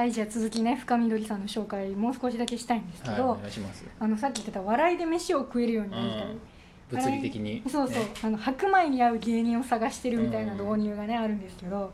[0.00, 3.84] はいじゃあ続きね深緑さんの紹介もう少しだけしたいんですけはいど、お願いします。
[3.98, 6.40] あのさっき言ってた笑いで飯を食えるようになりたい、うん
[6.90, 8.10] 物理的にそうそう、ね。
[8.24, 11.92] あの白米に合う芸人を探してるみたいな導入がね、あるんですけど、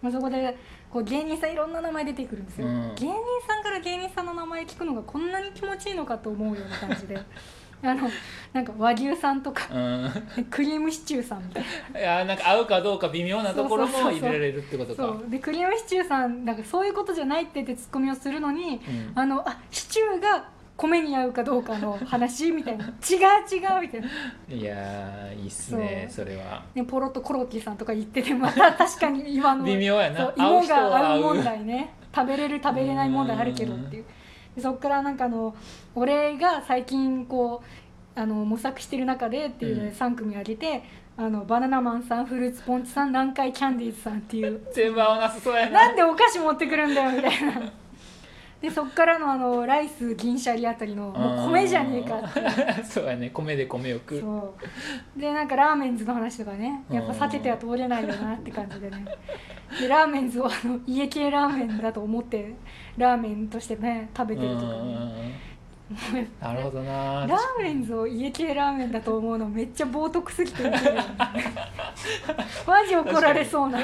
[0.00, 0.56] まあ、そこで
[0.88, 2.94] こう芸人さんいろんな名前出てくるんですよ、うん。
[2.94, 3.14] 芸人
[3.46, 7.18] さんから芸人さんの名前聞くのがこんなに気持ちいいのかと思うような感じで
[7.82, 8.10] あの
[8.52, 10.44] なんか和牛さんとかうん。
[10.50, 12.00] クリームシチューさんみたいな。
[12.00, 15.02] いやなんか合うかどうか微妙なところも入れられるってことか。
[15.02, 15.30] そう。
[15.30, 19.12] でクリームシチューさんなんかそういうことじゃないって言ってツッコミをするのにうん。
[19.14, 22.86] あのあシチューが米に合うかどうかの話みたいな。
[22.86, 24.08] 違う違うみたいな。
[24.48, 26.64] いやーいいっすねそそれは。
[26.74, 30.32] ね、ポロッとコロッケさんとか言っててまた 確かに今の微妙やな。
[30.36, 31.94] 芋がは合う問題ね。
[32.14, 34.04] 食べれる食べれない問題あるけどっていう
[34.56, 35.54] でそっからなんかあの
[35.94, 37.62] 俺が最近こ
[38.16, 39.94] うあの模索してる中でっていうのでうん。
[39.94, 40.82] 3組挙げて、
[41.16, 44.60] あのバナナマンさんフルーツポンチさん南海キャンディーズさんっていう。
[44.74, 45.86] 全部合わなさそうやな。
[45.86, 47.72] なんでお菓子持ってくるんだよみたいな
[48.60, 52.32] でそっからのあのライス銀シャリあたりのもう米じゃねえかっ
[52.76, 53.30] て そうやね。
[53.30, 54.54] 米で米を食うそ
[55.16, 55.20] う。
[55.20, 59.04] でなんかラーメンズの話とかねやっぱ避けては通れないよなって感じでね。
[59.80, 62.54] でラーメンズをあの家系ラーメンだと思って
[62.96, 65.48] ラーメンとしてね食べてるとかね。
[66.40, 67.26] なるほどな。
[67.26, 70.70] ラーメンズを家系ラーメンだと思うのめっちゃ冒涜すぎてる
[72.66, 73.78] マジ怒られそうな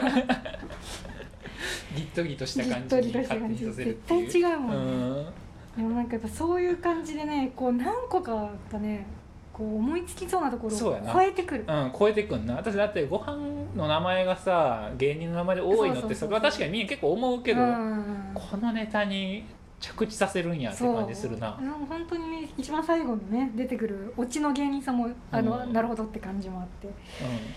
[1.94, 4.32] ギットギトした感じとりとにした感じ勝手にさせる絶っていう。
[4.32, 5.30] 対違うもんね。
[5.76, 5.82] うん。
[5.82, 9.06] でもなんかやっぱそういう感じでねこう何個かがね
[9.52, 11.64] こう思いつきそうなところを超えてくる。
[11.66, 12.56] うん、超えてくんな。
[12.56, 13.36] 私だってご飯
[13.76, 18.30] の名前がさ芸人の名前で多いのってさそこれは確かにみんな結構思うけど、うん。
[18.34, 19.44] このネタに
[19.80, 21.52] 着地させるんやって感じするな。
[21.88, 25.72] 本当にね一番最後のね出てくるオチの芸人さんもあの、うん。
[25.72, 26.86] なるほどって感じもあって。
[26.86, 26.94] うん、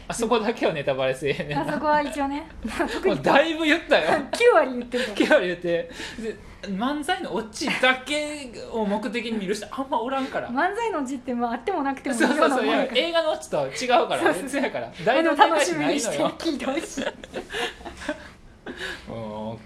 [0.08, 4.08] あそこだけはネタバレせえね あそこは一応ね、まあ、特にだいぶ言ったよ。
[4.32, 5.16] 9割言ってるから。
[5.16, 5.90] キャラ言って。
[6.20, 10.50] で漫才のオチだけを目的に見る人あんまおらんから。
[10.50, 12.50] 漫才の字ってまああってもなくてもいいそうそう。
[12.50, 14.88] そう映画のオチとは違うから別やから。
[14.88, 17.06] あ大の楽ししみにして聞いてほしい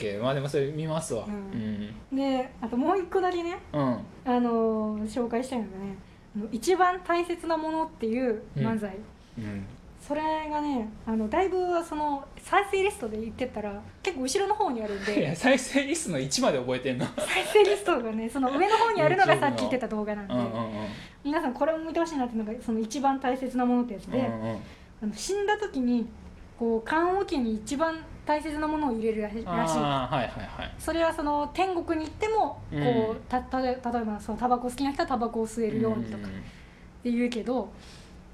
[0.08, 1.26] うんオッケーまあでもそれ見ますわ。
[1.26, 1.36] ううん。
[2.14, 3.82] んであともう一個だけねうん。
[4.26, 5.98] あのー紹介したいのがね
[6.36, 8.96] あの一番大切なものっていう漫才、
[9.38, 9.66] うん。
[10.02, 11.58] それがねあのだいぶ
[11.88, 17.06] その再生リストで言ってったら結構後ろの方にあるんいでや再生リストの1まで覚えてんの。
[17.18, 20.72] 再生リストがねその上の方にあるのがさっき言ってた動画なんで、うんうんうん。
[21.24, 24.58] 皆さんこれも見てほしいなっていうのがその一番大切なものってやつで、うんうん。
[25.04, 26.08] あの死んだ時に
[26.62, 30.76] こう棺桶に一番大切なものを入れるらしいはいはいはい。
[30.78, 32.80] それはその天国に行ってもこう、う
[33.16, 36.30] んたた例えばそのタバコ好きな人はタバコを吸えるようにとかっ
[37.02, 37.72] て言うけど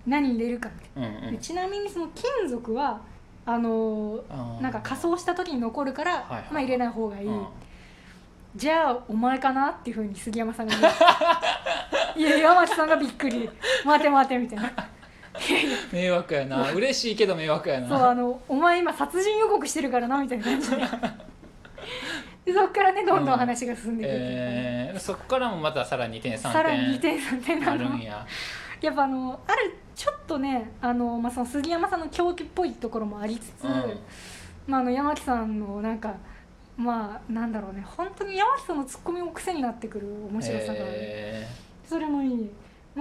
[0.05, 1.37] 何入れるかって、うんうん。
[1.37, 2.99] ちなみにその金属は
[3.45, 7.47] あのーなんか仮装した時に残るから、はいはいまあ、入れない方がいい、うん。
[8.57, 10.93] じゃあお前かなっていうふうに杉山さんが言う。
[12.19, 13.49] いや山内さんがびっくり。
[13.85, 14.86] 待て待てみたいな
[15.91, 16.71] 迷惑やな。
[16.71, 17.87] 嬉しいけど迷惑やな。
[17.87, 20.77] そうあのお前今殺人予告してるからなみたいな感じで。
[22.45, 28.25] でそっからねどんどん話が進んでいくうかね、えーそこからもまたさらに2点3点さらに2点3点なや。
[28.81, 33.99] やっぱあのあるちょっとねあの、まあ、その杉山さんの狂気っぽいところもありつつ、うん。
[34.67, 36.15] まあ、あの山木さんのなんか
[36.77, 37.83] まあなんだろうね。
[37.97, 41.47] 本当に山木さんのツッコミも癖になってくる面白さがある、え
[41.87, 42.49] それもいい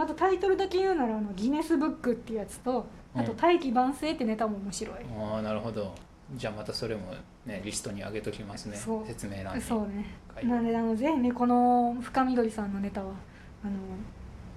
[0.02, 5.94] あとタイトルだけ言うならあのギネスブックっていうやつとあとうん大器晩成ってネタも面白い、ー、ああなるほど。
[6.34, 7.12] じゃあまたそれも
[7.44, 8.76] ねリストに上げときますね。
[9.06, 9.62] 説明欄に。
[9.62, 10.06] そうね。
[10.42, 13.12] なのであのぜひねこの深緑さんのネタは
[13.64, 13.72] あの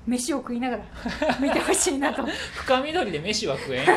[0.07, 0.83] 飯を食いながら
[1.39, 2.25] 見てほしいなと。
[2.55, 3.93] 深緑で飯は食えんよ。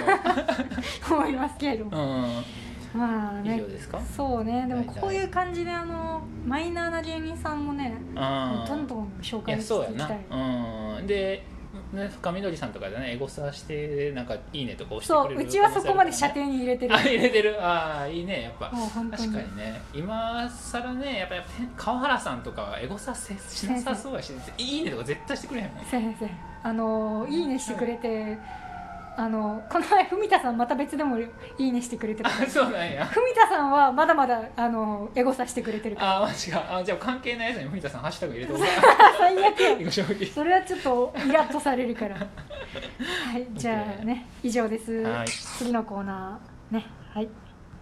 [1.10, 4.00] 思いますけれども、うん以まあね上ですか？
[4.00, 10.18] そうねでもこういう感じであのマイナーな芸人さんもねあどんどん紹い介していきたい。
[10.30, 11.06] うん。
[11.06, 11.44] で
[11.94, 16.94] ね深緑さんとかでねエゴサしてなんかいいねとか押してくれるそううちはそこまで射程に入れてる。
[16.94, 17.64] あ入れてる？
[17.64, 18.70] ああいいねやっぱ。
[18.70, 19.80] 確かにね。
[19.94, 21.34] 今更ねやっぱ
[21.76, 26.28] 川原さんとかはエゴサせしなさそうやしいいねとか絶対してくれへんもん先生
[26.62, 28.38] あのいいねしてくれて
[29.16, 31.28] あのこの前文田さんまた別でもい
[31.58, 32.30] いねしてくれてた。
[32.30, 33.04] あそうなんや。
[33.06, 36.16] 文田さんはまだまだあのエゴサしてくれてるから。
[36.18, 36.76] あマジか。
[36.78, 38.66] あじゃあ関係ないやつに藤田さんハッシュタグ入れておこう。
[39.18, 39.92] 最悪
[40.32, 42.16] それはちょっとイラッとされるから。
[42.16, 42.24] は
[43.38, 45.28] いじゃあね以上です、はい。
[45.28, 46.86] 次のコーナーね。
[47.12, 47.28] はい